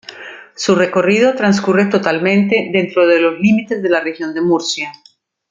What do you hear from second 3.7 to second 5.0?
de la Región de Murcia.